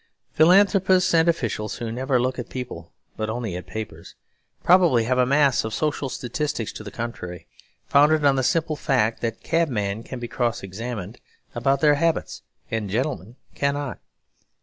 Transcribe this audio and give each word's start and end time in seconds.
Philanthropists 0.33 1.13
and 1.13 1.29
officials, 1.29 1.75
who 1.75 1.91
never 1.91 2.19
look 2.19 2.39
at 2.39 2.49
people 2.49 2.91
but 3.17 3.29
only 3.29 3.55
at 3.55 3.67
papers, 3.67 4.15
probably 4.63 5.03
have 5.03 5.19
a 5.19 5.27
mass 5.27 5.63
of 5.63 5.75
social 5.75 6.09
statistics 6.09 6.71
to 6.71 6.83
the 6.83 6.89
contrary; 6.89 7.45
founded 7.85 8.25
on 8.25 8.35
the 8.35 8.41
simple 8.41 8.75
fact 8.75 9.21
that 9.21 9.43
cabmen 9.43 10.01
can 10.01 10.17
be 10.17 10.27
cross 10.27 10.63
examined 10.63 11.19
about 11.53 11.81
their 11.81 11.93
habits 11.93 12.41
and 12.71 12.89
gentlemen 12.89 13.35
cannot. 13.53 13.99